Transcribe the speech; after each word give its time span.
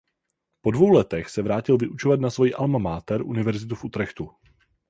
Po 0.61 0.71
dvou 0.71 0.89
letech 0.89 1.29
se 1.29 1.41
vrátil 1.41 1.77
vyučovat 1.77 2.19
na 2.19 2.29
svojí 2.29 2.53
alma 2.53 2.79
mater 2.79 3.21
univerzitu 3.23 3.75
v 3.75 3.83
Utrechtu. 3.83 4.29